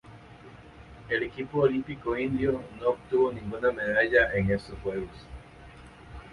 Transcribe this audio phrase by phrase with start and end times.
[1.09, 5.27] El equipo olímpico indio no obtuvo ninguna medalla en estos Juegos.